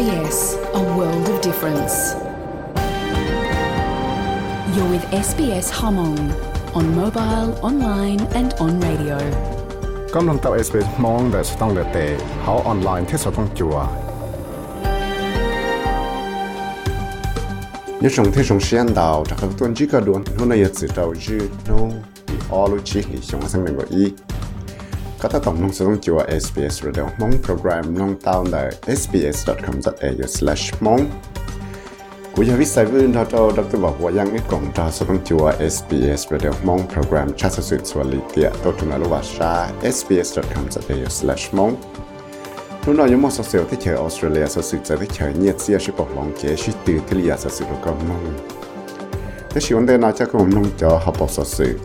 [0.00, 0.40] SBS,
[0.80, 1.94] a world of difference.
[4.74, 6.18] You're with SBS Hmong
[6.78, 9.18] on mobile, online and on radio.
[10.14, 12.06] កំឡុងតោ SBS ម៉ងដែលស្តង់លេតេ
[12.46, 13.68] ហៅអនឡាញទេសកងជួ
[18.14, 21.36] ញ៉ុងទេសងសៀនដៅតកតួនជីកដួននោះណៃយិតតោជី
[21.68, 21.78] ណូ
[22.28, 24.04] អ៊ីអលូជីហិសងសងងអ៊ី
[25.22, 31.10] Kata tổng nông sông chùa SBS Radio mong program nông tao nở sbs.com.au slash mong.
[32.36, 34.90] Cú gia viết sai vươn thao trâu đọc tư bảo hòa giang ít gọng trò
[35.08, 38.98] nông chùa SBS Radio mong program cha sở suyệt xua lý tịa tốt trung là
[38.98, 41.76] lô bà xa sbs.com.au slash mong.
[42.86, 45.60] Lúc nào giống một sở sửa thích chờ Australia, sở suyệt sở thích chờ nhiệt
[45.60, 48.38] xia sư bọc lòng chế sư tư tư lý sở suyệt đồ cầm mong.
[49.50, 51.76] Thế sĩ vấn đề nào chắc cũng nông cho học bọc sở suyệt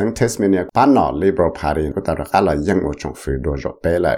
[0.00, 3.54] sang Tasmania pan nọ Liberal Party ko ta ra la yang o chong fu do
[3.62, 4.16] jo pe la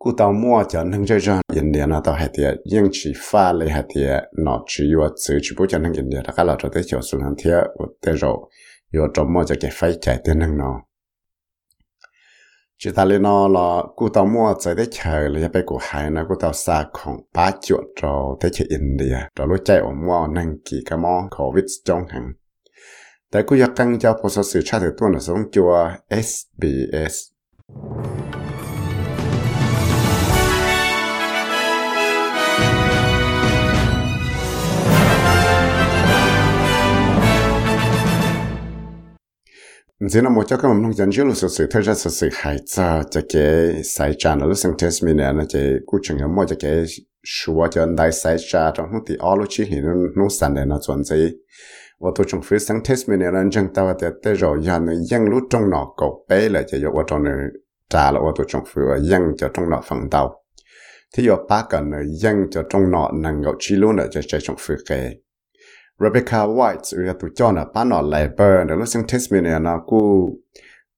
[0.00, 3.12] ku ta mo cha nang je jan yin dia na ta ha tia yang chi
[3.14, 6.44] fa le ha tia no chi yo tsu chi bu cha nang yin dia ra
[6.44, 8.32] la cho te cho su han tia o te jo
[8.92, 10.70] yo cho mo cha ke fai cha te nang no
[12.78, 16.10] chỉ ta lên nó là cụ tàu mua chạy để chờ là phải cụ hai
[16.10, 19.92] nó cụ tàu xa không ba chuột rồi tới chỉ India rồi lúc chạy ở
[20.06, 22.32] mua năng kỳ cái món Covid trong hàng
[23.32, 25.70] แต่กูอยากกังจะพอสื่อชาติตัวนะสงจัว
[26.26, 27.14] SBS
[40.10, 42.10] thế là một cho các mình nông dân chứ là sự sự thay ra sự
[42.10, 45.58] sự hại cho cho cái sai cha nó lúc sinh test mình là nó chỉ
[45.86, 46.84] cú chừng ở mỗi cho cái
[47.24, 50.54] sửa cho anh đại sai cha trong lúc thì all chỉ hiện nó nó sản
[50.54, 51.28] này nó chuẩn gì
[52.00, 54.92] và tôi trong phía sáng test mình là chẳng tao và tết rồi giờ nó
[54.94, 57.34] dân lúc trong nọ cậu bé là chỉ vào trong này
[57.90, 60.42] trả là tôi trong phía dân cho trong nọ phần tàu
[61.16, 64.56] thì giờ ba cần dân cho trong nọ năng gạo chi luôn là cho trong
[64.60, 65.16] phía cái
[66.00, 69.78] Rebecca White ở tụi cho nó bán nó lại bờ để lúc sang Tasmania nó
[69.86, 70.30] cú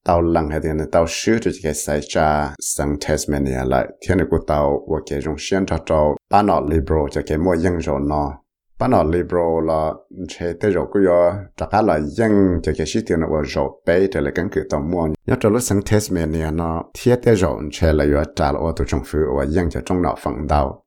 [0.05, 3.89] tàu lăng hay tiền tàu sửa cho cái sai cha sang Tasmania lại.
[4.09, 7.39] Thiên này của tàu và cái dùng xuyên cho tàu bán nó liberal cho cái
[7.39, 8.33] mua dân rồi nó
[8.79, 9.93] bán nó liberal là
[10.29, 13.43] chế tới rồi cứ giờ tất cả là dân cho cái sĩ tiền nó vào
[13.47, 15.09] rồi bé để lại căn cứ tàu mua.
[15.27, 18.87] Nhớ cho lúc sang Tasmania nó thiết tới rồi chế là giờ trả lại tụi
[18.91, 20.84] trong phụ và dân cho trong nó phẳng đầu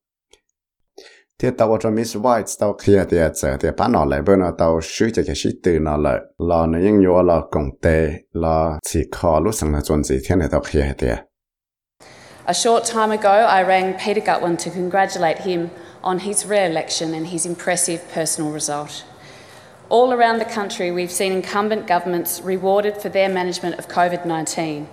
[1.79, 3.17] cho Miss White kia thì
[3.59, 4.51] thì bán nó lại bên nó
[5.15, 8.99] cho cái sĩ từ nó lại là nó những là công tệ là chỉ
[9.43, 11.07] lúc sang là chuẩn gì này kia thì
[12.45, 15.69] A short time ago, I rang Peter Gutwin to congratulate him
[16.01, 19.03] on his re election and his impressive personal result.
[19.89, 24.87] All around the country, we've seen incumbent governments rewarded for their management of COVID 19,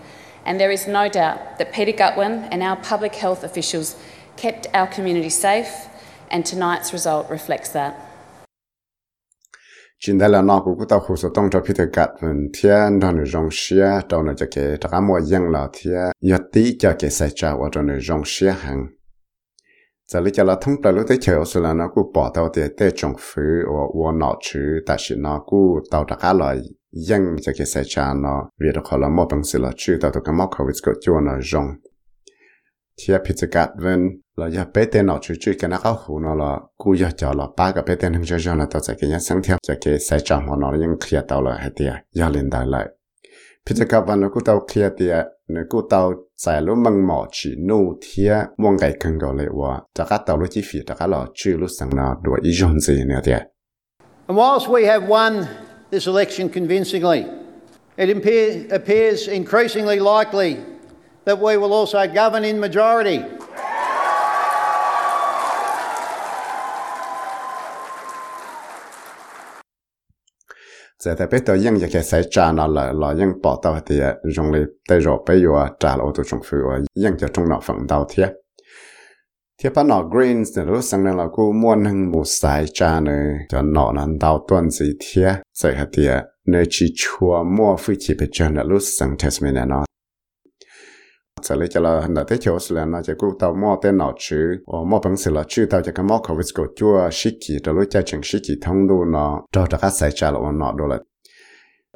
[0.45, 3.95] and there is no doubt that Peter Gutwin and our public health officials
[4.37, 5.89] kept our community safe
[6.35, 7.95] and tonight's result reflects that.
[9.99, 12.51] chính đây là nó cũng có tàu khu số tông cho phía thời Peter Gatvin
[12.55, 16.11] thiên đó nữ rong xia đâu nữ cho kể tất cả mọi dân là thiên
[16.21, 18.87] giờ tí cho kể xảy ra và trong nữ rong xia hàng
[20.13, 22.49] giờ lý cho là thông tới lúc tới chờ sự là nó cũng bỏ tàu
[22.55, 26.33] thì tới trồng phứ và và nọ chứ tại sự nó cũng tàu tất cả
[26.33, 26.57] là
[26.93, 29.99] dân cho kể xảy ra nó vì đó khó là một bằng sự là chứ
[30.01, 31.67] tàu cái móc covid có cho nó rong
[32.99, 34.01] ที่พิจกัารณน
[34.39, 36.51] เราอยากไปเต้นเราช่วยๆกันนะก็หูนเรา
[36.83, 42.87] กูอยากจะเราป้ากับไปเต้นทั้งเจ้าๆนะตัวจะกี่ยสังเทียจะเกี่ยใส่จอมของเรยังเคลียร์ตัวเลยให้เตียยาเล่นได้เลย
[43.65, 45.15] พิจารณาวันกูเตาเคลียร์เตีย
[45.51, 46.01] เนื้อกูเตา
[46.41, 53.41] ใส่รู้มังหมอฉีนูเทียมองไก่กังก็เลยว่าจะก็เตารู้ที่ฟีจะก็เระช่วยรู้สังนาด้วยอีจงสีเนี่ยเตีย
[54.27, 55.33] And whilst we have won
[55.93, 57.21] this election convincingly,
[58.03, 58.09] it
[58.79, 60.51] appears increasingly likely
[61.25, 63.21] that we will also govern in majority.
[71.05, 74.01] giờ tại biết tôi nhưng cái sai trả nó là là nhưng bỏ tao thì
[74.01, 76.61] à, dùng 嚟 tay rồi bây giờ trả là ô tô trong phiếu
[76.95, 78.33] nhưng cho trong nó phần đầu thiệt
[79.63, 83.01] thiệt bắt nó greens thì lúc sáng nay là cô muốn hưng một sai trả
[83.01, 86.87] nữa cho nó nó đào tuần gì thiệt sẽ hạt dạ, thiệt à, nơi chỉ
[86.97, 89.85] chua mua phi chỉ bị chân là lúc sáng Tasmania nó
[91.45, 94.15] sẽ lấy cho là hình thế chỗ là nó chỉ cũng tàu mua tên nào
[94.19, 97.09] chứ ở mua bằng sự là chứ tàu chỉ cái mua covid của chua
[97.47, 100.31] kỳ rồi lúc cha chừng sĩ kỳ thông đồ nó cho cho các sai trả
[100.31, 100.99] là nó đồ là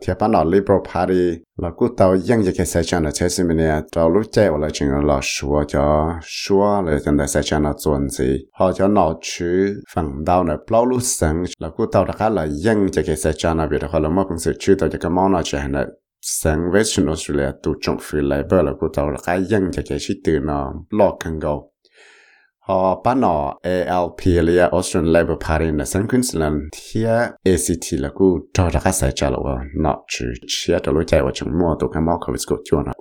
[0.06, 3.56] thì bạn nói Liberal Party là cú tàu dân cái sai trả là chế mình
[3.56, 7.58] nè tàu lúc chạy là chừng là xua cho xua là chừng là sai trả
[7.58, 11.86] là chuẩn gì họ cho nó chứ phần đau là bao lúc sáng là cú
[11.86, 14.74] tàu đã là dân cái sai trả là việc họ là mất bằng sự chứ
[14.74, 15.86] tàu chỉ cái món nó chỉ là
[16.20, 19.98] sang Western Australia tu trọng phi lại bờ là cú tàu là cái dân cái
[20.00, 21.72] sĩ từ nó lo cần gầu
[22.68, 26.54] họ bán nó ALP là Australian Labor Party là sang Queensland.
[26.72, 27.04] Thì
[27.44, 29.38] ACT là cú cho ra cái sai trả là
[29.82, 32.86] nó chỉ chia là lối chạy vào trong mua tụ cái mỏ của của chuột
[32.86, 32.92] nó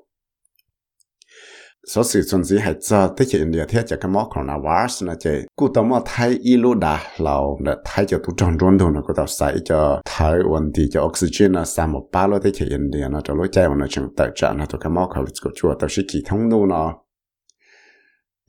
[1.87, 4.53] số sự chuẩn gì hay cho thế cái India thế thì cái món còn mỏ
[4.53, 8.33] coronavirus nó chỉ cụ tao mà thay y lô đã lâu là thay cho tụ
[8.37, 11.87] tròn tròn thôi nó cụ tao xài cho thay vấn đề cho oxygen là sao
[11.87, 14.65] một ba lô thế cái India nó cho lối chạy nó chẳng tự trả nó
[14.65, 16.93] tụ cái mỏ COVID của chùa, tao sẽ kỳ thông đâu nó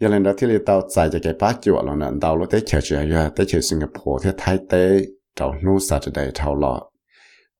[0.01, 2.47] giờ lên đó thì là tao xài cho cái bát chùa là nè, tao lối
[2.51, 5.01] thế chờ chờ giờ thế chờ Singapore, thế thái tế
[5.41, 6.91] tàu nu Saturday tàu lọ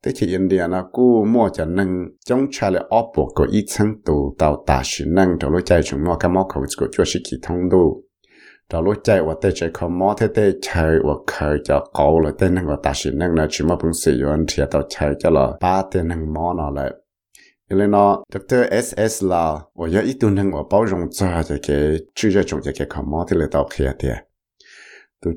[0.05, 3.65] thế chỉ India nó cú mua cho nâng trong trà là ốp bộ của ít
[3.69, 6.87] sáng tù tàu tà sử nâng trong lúc chạy chúng mua cái mô khẩu của
[6.93, 8.03] chúa sĩ kỳ thông đu
[8.69, 12.21] trong lúc chạy và tê chạy không mô, thế tê chạy và khởi cho cầu
[12.21, 14.83] là tê nâng và tà sử nâng là chỉ mua bụng sử dụng thì tàu
[14.89, 16.91] chạy cho là ba tê nâng mô nó lại
[17.71, 18.57] vì nên nó Dr.
[19.09, 22.61] S là và giờ ít tu nâng và bao rộng cho cái chữ cho chúng
[22.79, 24.17] cái không mô thì là tàu khía tiền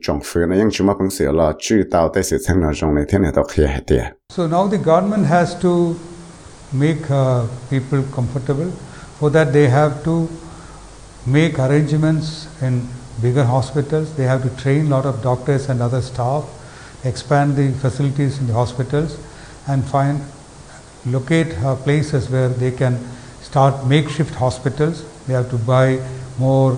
[0.02, 3.86] chong phu na yang chuma se la chu tao te se na jong le khia
[3.86, 4.00] te
[4.30, 5.96] so now the government has to
[6.72, 8.72] make uh, people comfortable
[9.20, 10.28] for that they have to
[11.26, 12.88] make arrangements in
[13.22, 14.16] bigger hospitals.
[14.16, 16.46] They have to train lot of doctors and other staff
[17.04, 19.18] expand the facilities in the hospitals
[19.68, 20.22] and find
[21.06, 23.00] locate uh, places where they can
[23.42, 25.04] start makeshift hospitals.
[25.26, 26.00] They have to buy
[26.38, 26.78] more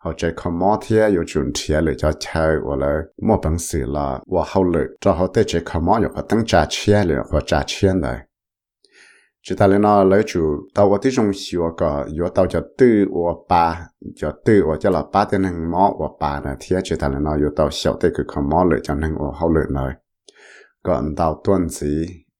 [0.00, 2.86] 或者佢摩天有轉鐵嚟就睇我嚟
[3.16, 8.24] 冇本事啦，我後來最後對住佢摩又可等賺錢了，或賺錢嚟。
[9.42, 19.96] 只但係呢，嚟住到我啲中學個，要到就對我爸，就對我叫老爸的能摸我爸呢鐵，只但係呢，要到小對佢佢摩嚟就能我後來嚟，
[20.82, 21.86] 個唔到段子，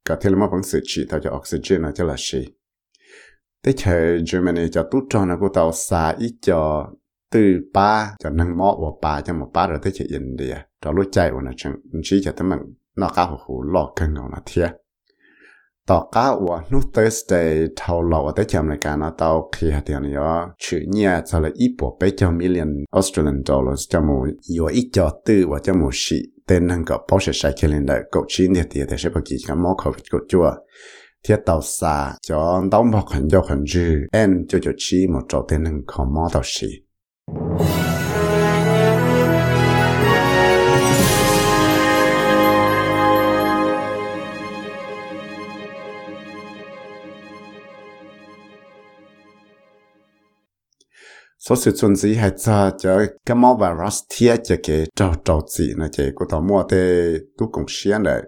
[0.05, 2.55] 個鐵冇本事知道就 oxygen 呢就係是。
[3.63, 6.95] 的確，Germany 就都做那個到啥一叫。
[7.33, 11.07] từ ba cho năng mọ và ba cho một ba rồi tới chạy India rồi lúc
[11.13, 12.59] chạy vào nó chẳng chỉ cho tới mình
[12.97, 14.71] nó cá hồ hồ lọ cân nó là thiệt
[15.91, 16.35] ต่อก้าว
[16.73, 20.15] นูเตอร์สเตย์เท่าเราแต่จำในการเอาเตาเคียเดียวนี้
[20.63, 24.17] ชื่อเนี่ยจะเลยอีปวไปเจ้ามิลเลียนออสเตรเลียนดอลลาร์จะมู
[24.55, 30.47] อยู่อีจอตื้อว่าจะมูชีเต้นนั่งกับพอใช้ใช้เคลินได้ก็ชิ้นเดียวแต่ใช้ปกิจกับมอคอวิดก็จัว
[31.23, 31.97] เทียเตาซา
[32.29, 36.71] จอนต้องบอกขันยกขันจือแอนจะจะชี้หมดจอเต้นนั่งของมอเตาชี
[51.38, 55.40] số sự chuẩn gì hay cho cho cái máu virus thiết cho cái trâu trâu
[55.49, 58.23] gì nó chỉ có tao mua thế tu cũng xiên đấy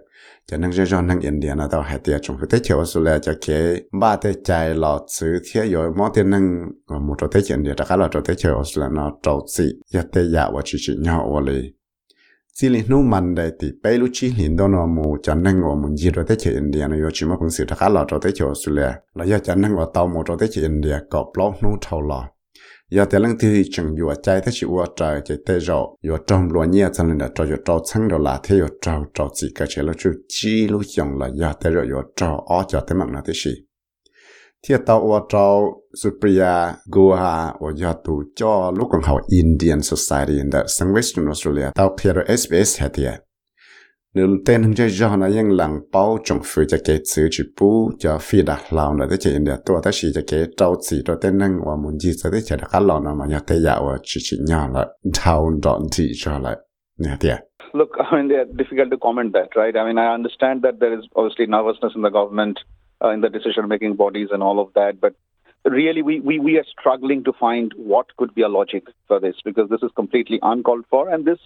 [0.47, 3.01] cho nên cho cho nên India nó tao hay tiệt trong cái thế chiều số
[3.01, 6.41] là cho cái ba thế chạy lọ chữ thiết rồi máu thế nên
[6.87, 9.45] ờ, một trâu thế India đó cái là trâu thế chiều số là nó trâu
[9.47, 11.73] gì giờ thế giả và chỉ chỉ nhau và lì.
[12.53, 15.61] Chỉ là nó mình đây thì bây lúc chỉ hiện đó nó mù cho nên
[15.61, 18.05] ngồi mình gì rồi thế chỉ India nó chỉ mà cũng sự đó cái là
[18.07, 20.61] trâu thế chiều số là là giờ cho nên ngồi tao một trâu thế chỉ
[20.61, 22.27] India cọp lọ nó thâu lọ
[22.91, 26.17] giờ tới lần thứ chừng vừa chạy tới chịu vừa trời chạy tới rồi vừa
[26.27, 29.05] trong lo nhẹ chân lên là cho vừa trâu chân rồi là thế vừa trâu
[29.13, 32.39] trâu chỉ cái chế là chú chi lúc dùng là giờ tới rồi vừa trâu
[32.39, 33.51] ở cho tới mặt là thế gì
[34.67, 40.33] thì tao vừa trâu, Supriya, Guha và giờ tu cho lúc còn học Indian Society
[40.33, 41.69] in the Western Australia.
[41.75, 43.30] Tao kia rồi SBS hết tiệt
[44.15, 47.91] nếu tên hình cho nó những lần bao trong phía cho cái chữ chữ bù
[47.99, 50.97] cho phi đặt lòng là tới chỉ để tôi tới chỉ cho cái trâu chỉ
[51.05, 53.97] cho tên năng và muốn gì tới chỉ đặt lòng mà nhớ tới dạo và
[54.03, 56.57] chỉ chỉ nhỏ là thao đòn chỉ cho lại.
[56.97, 57.37] Nhớ tiệt
[57.73, 59.75] Look, I mean, they're difficult to comment that, right?
[59.75, 62.55] I mean, I understand that there is obviously nervousness in the government,
[63.05, 65.13] uh, in the decision-making bodies and all of that, but
[65.63, 69.35] really we, we, we are struggling to find what could be a logic for this
[69.45, 71.39] because this is completely uncalled for and this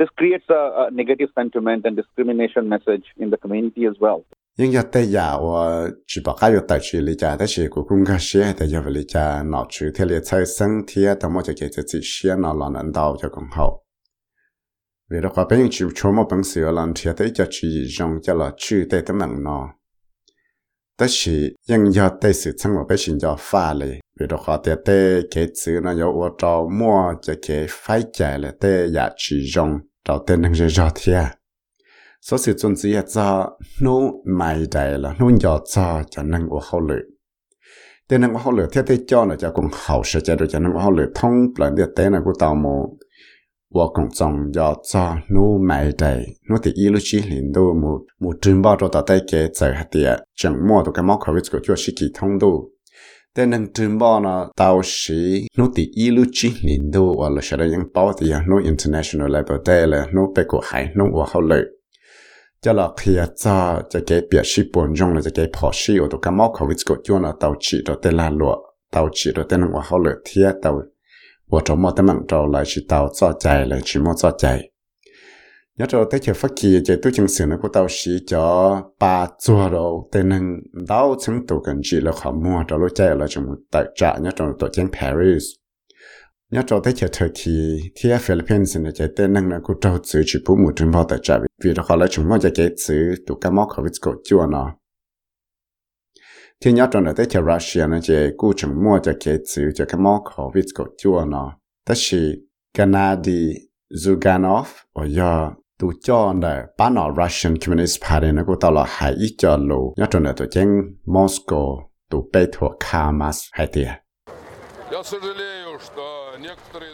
[0.00, 4.20] This creates a, a negative sentiment and discrimination message in the community as well.
[4.58, 7.84] nhưng giờ tới giờ và chỉ bảo cái tại chỉ lý giải tại chỉ của
[7.84, 11.04] công khai xe tại giờ về lý giải nó chỉ thế lý giải sinh thì
[11.04, 11.54] ở đâu mà cái
[11.86, 13.82] chỉ xe nó là nền đầu cho công hậu
[15.10, 18.10] vì đó có bên chỉ chỗ mà bằng sự làm thì tại giờ chỉ dùng
[18.22, 19.68] cho là chữ tại tấm nặng nó.
[20.98, 23.90] Tại chỉ nhưng giờ tại sự sang mà bên sinh cho pha lý
[24.20, 28.02] vì đó có tại tại cái chữ nó có ở đâu mua cho cái phải
[28.12, 31.24] chạy là tại giờ chỉ dùng cho tới năng cho thiệt
[32.22, 34.00] số sự chuẩn chỉ à, cho nó
[34.38, 37.00] mai đại là nó nhỏ cho cho năng của hậu lợi,
[38.08, 40.46] thế năng của hậu lợi, thế thế cho nó cho cũng hậu sự cho được
[40.48, 42.98] cho năng của hậu lợi thông lần địa tế này của tàu mù
[43.74, 47.74] và cũng trong nhỏ cho nó mai đại nó thì ý lúc chỉ liền đâu
[47.82, 49.20] mù mù trừng bao cho tàu tay
[53.34, 53.98] kế giờ hạt địa chẳng mua được cái móc khẩu của chúa sĩ kỳ thông
[53.98, 57.16] đâu thế năng trừng bao nó tàu sĩ nó thì ý lúc chỉ liền đâu
[57.20, 60.60] và là sẽ là những bao thì nó international level đây là nó bị của
[60.64, 61.62] hải nó của hậu lệ
[62.62, 65.98] cho là khi cho cho cái biểu sĩ buồn rong là cho cái phò sĩ
[65.98, 68.56] ở đó cái máu khẩu vị của chúa là tàu chỉ đó tên là lụa
[68.92, 70.82] tàu chỉ đó tên là hoa hậu lệ thiệt tàu
[71.50, 74.30] và trong một tấm mạng trâu lại chỉ tàu cho chạy là chỉ một cho
[74.38, 74.69] chạy
[75.80, 78.76] nhớ cho tới chờ phát kỳ chạy tôi chứng sửa nó của tao sĩ cho
[78.98, 80.56] ba chùa rồi tên nâng,
[80.88, 84.18] đau chứng tụ cần chỉ là khó mua cho lối chạy là chúng tại trả
[84.18, 85.42] nhớ trong tổ chức Paris.
[86.50, 89.98] Nhớ cho tới chờ thời kỳ thì Philippines này chạy tên nâng là của trâu
[90.04, 92.50] chữ chỉ bố một trên bao tại trả vì đó họ là chúng mua cho
[92.54, 94.74] cái chữ tụ cái móc họ cổ chua nó
[96.64, 99.70] thì nhớ trong đó tới chờ Russia này chạy cú chúng mua cho cái chữ
[99.74, 101.52] cho cái móc họ cổ chua nó
[101.86, 102.46] tất nhiên
[102.78, 103.52] Gennady
[104.04, 106.34] Zuganov ở giờ tụ cho
[106.78, 108.26] bán nó Russian Communist Party
[108.60, 110.06] tao là hai ít cho lù nhớ
[110.50, 112.46] chân Moscow tụ bê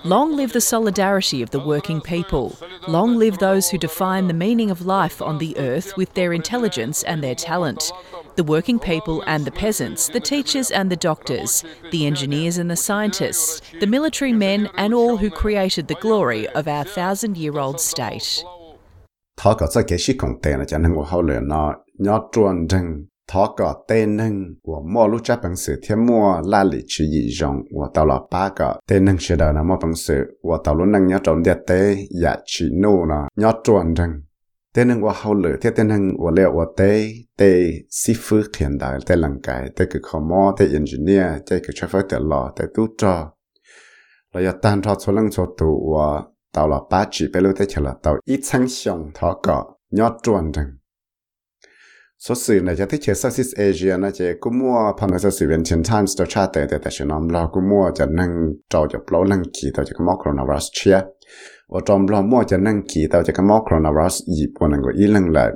[0.04, 2.52] Long live the solidarity of the working people.
[2.86, 7.02] Long live those who define the meaning of life on the earth with their intelligence
[7.02, 7.92] and their talent.
[8.36, 12.76] The working people and the peasants, the teachers and the doctors, the engineers and the
[12.76, 17.80] scientists, the military men and all who created the glory of our thousand year old
[17.80, 18.44] state.
[19.36, 22.28] Thọ cả sẽ cái sĩ công tên là chẳng nên của hậu lửa nó nhỏ
[22.32, 26.64] chuẩn rừng thọ cả tên nâng của mua lúc chấp bằng sự thiên mua la
[26.64, 29.76] lì chỉ dị rộng của tàu là ba cả tên nâng sẽ đời là mua
[29.82, 33.52] bằng sự của tàu lúc nâng nhớ trọng đẹp tế dạ chỉ nô nó nhớ
[33.64, 34.10] chuẩn rừng
[34.74, 38.56] tên nâng của hậu lửa thế tên nâng của liệu của tế tế sĩ phước
[38.56, 42.02] hiện đại tế lăng cái tế cực khó mò tế engineer tế cực cho phép
[42.08, 43.32] tế lò tế tu trò
[44.32, 46.22] là ya tan cho số lăng số tụ của
[46.52, 49.64] tàu là ba chỉ bê lô thế chờ là tàu ít sang xong thọ cọ
[49.90, 50.68] nhót chuẩn rừng
[52.18, 55.48] số sự này cho thích chơi Southeast Asia nó chỉ cũng mua phần là sự
[55.48, 58.28] viên tiền times đó cha tệ tệ tệ nó lo cũng mua cho nâng
[58.70, 61.00] trâu cho lâu nâng kỳ tao cho cái móc coronavirus chia
[61.68, 64.82] và trong lo mua cho nâng kỳ tao cho cái móc coronavirus dịp của nâng
[64.82, 65.50] của ý lăng lại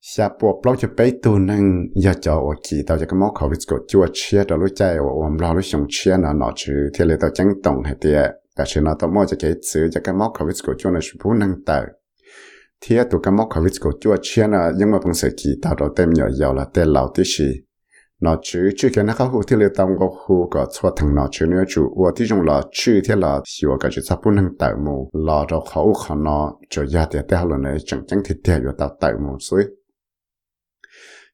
[0.00, 3.32] xa bộ blog cho bé tu nâng giờ cho ở kỳ tao cho cái móc
[3.40, 6.52] covid của chua chia đó lúc chạy và ôm lo lúc xong chia nó nó
[6.56, 9.53] chứ thì lấy tao chẳng tổng hay tiệt tại sự nó tao mua cho cái
[9.73, 11.83] sự cho cái móc covid của chua nó sẽ phú nâng tại
[12.81, 15.75] thì tụ cái mốc covid của chúa chia là nhưng mà bằng sự kỳ tạo
[15.75, 17.45] đó tem nhỏ giàu là tên lão tí sĩ
[18.23, 21.15] nó chứ chứ cái nó khá hữu thì lệ tâm có hữu có cho thằng
[21.15, 24.19] nó chứ nữa chủ và tí dùng là chứ thì là hiểu cái chữ sắp
[24.25, 28.01] năng tạo mù là đó khẩu khả nó cho gia tiền theo là này chẳng
[28.07, 29.63] chẳng thì theo cho tạo tạo mù suy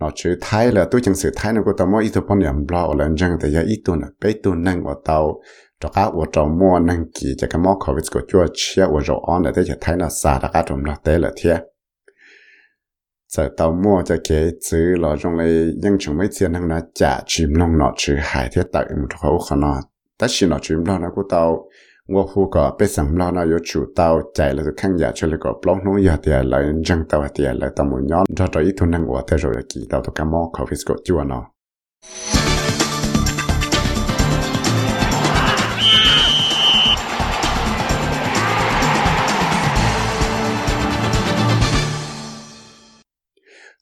[0.00, 5.18] นอชื่อไทยแล้วตัวจังสื่อไทยนั่นก็ต้องมออีทุพนอย่างเราแล้วจังแต่ยาอีตัวน่ะไปตัวนั่งว่าเตา
[5.82, 11.56] จอกอาว่าจอมัวนั่งขี่จะก็มอขอวิสก็ชั่วเชียว่าจออ่อนแต่จะไทยน่ะสาดกาตรนเราเตะเลยเทีย
[13.32, 15.50] จะเตามัวจะเกยซื้อเราจงเลย
[15.82, 19.82] ยังชงไม่เทียนทั้งนั้นจะชิมน้องนอชื่อหายเทียตักอึมเขาขนาด
[20.18, 21.62] 但是呢，全部那个到
[22.08, 23.46] 我胡个被什么呢？
[23.46, 28.24] 有主到在了就看下去了个，不弄一点来扔到一点来，到么样？
[28.34, 30.48] 这这一头能我带着要记到都干嘛？
[30.54, 31.34] 咖啡是个酒呢？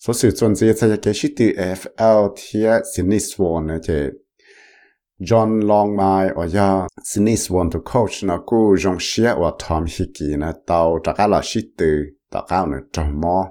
[0.01, 4.24] 所以，总之，这些开始对 FL 贴是你说呢，这。
[5.21, 10.53] John Longmai or ya sinis want to coach na ku jong xia wa Tom Hickey na
[10.67, 13.47] tao ta ka la shi tu ta ka na ta mo.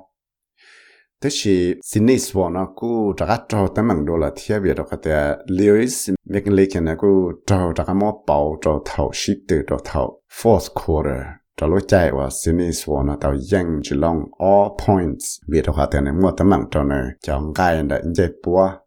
[1.21, 4.73] Thế thì sinis wa na ku ta ka trâu tới mang đô la thiệt biệt
[4.73, 9.55] đó cái Lewis McLean na ku trâu ta ka mo bảo trâu thầu shi tu
[9.67, 11.23] trâu thầu fourth quarter.
[11.61, 15.25] Cho lối chạy và xin ý số nó tàu dân chỉ long all points.
[15.47, 18.69] Vì đó họ tên mua tấm mạng cho nó chọn cái là dễ bùa chế
[18.69, 18.82] long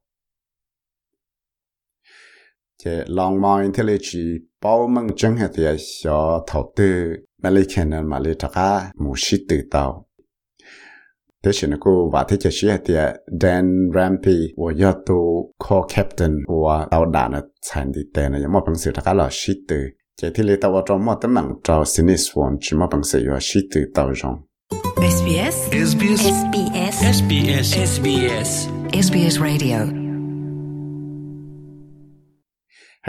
[3.40, 4.18] mong thì lấy chỉ
[4.62, 5.64] bao mong chân hệ thì
[6.02, 10.06] cho thầu tư mà lấy khen mà lấy tất cả một sĩ tự tàu
[11.44, 12.94] thế chỉ nó cô và thế chỉ sĩ thì
[13.40, 17.40] Dan Rampy và yo tu co-captain và tàu đàn nó
[17.70, 19.76] thành đi tên là một bằng sự tất cả là sĩ tự
[20.22, 23.02] chế thì lấy tàu trong một tấm mạng cho xin ý xuống chỉ một bằng
[23.02, 24.34] sự là sĩ tự tàu trong
[24.98, 30.05] SBS SBS SBS SBS SBS SBS Radio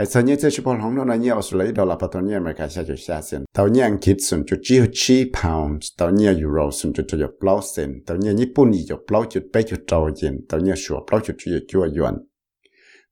[0.00, 12.14] ห้สัญญาเจ้าชุพลของนนนี่ออสเตรเลียดอลลาร์ปัตตานีอเมริกาชาติชาเซียนตอนนี้อังกฤษส่วนจุดจีจีพาวน์ตอนนี้ยูโรส่วนจุดจุเปล่าเซนตอนนี้ญี่ปุ่นอยู่ปล่าจุดไปจุดโตเย็นตอนนี้ชัวเปล่าจุดจุดจัวยวน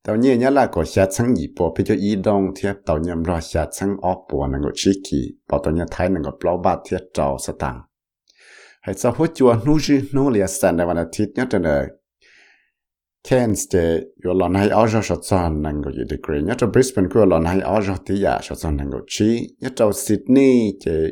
[0.05, 7.75] ตอนนี้เนี่ยละก็ชาชั้งญี่ปุ่นไปจุดอีดงเทียบตอนนี้รอชาชั้งออปปัวนั่งก็ชิกีปอตอนนี้ไทยนั่งก็เปล่าบาทเทียบโตสตัง
[8.83, 11.96] ให้สาวหัวจัวนู้จีนู้เลียสันในวันอาทิตย์เนี่ยจะเลย
[13.27, 17.25] Cairns de yo lon hai ajo shot son nang go degree nya to Brisbane ko
[17.25, 19.49] lon hai ajo ti ya shot son nang go chi.
[19.61, 21.11] Nya to Sydney je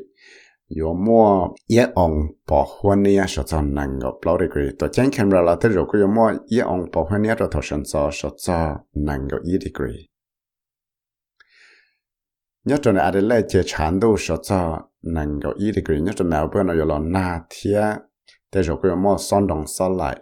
[0.69, 5.11] yo mo ye ong po hwan ya shot son nang go plo degree to chen
[5.11, 7.83] camera la te ro ko yo mo ye ong po hwan ya to to shan
[7.83, 8.59] so shot so
[8.93, 10.07] nang go i degree
[12.65, 16.23] nya to na Adelaide je chan do shot so nang go i degree nya to
[16.23, 18.03] Melbourne yo lon na thia
[18.51, 20.15] te ro ko yo mo son dong so lai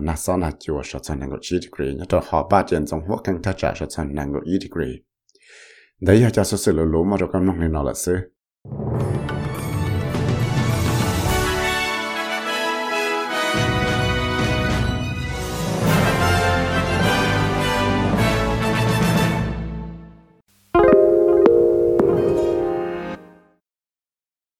[0.00, 2.86] na sau na chua sợ chan năng có chi degree nya to ha ba chuyện
[2.86, 4.94] trong ho căng ta cha sợ chan năng có ý degree.
[6.00, 8.12] Dai ya cha số se lo lo ma ro kam nong ni na la se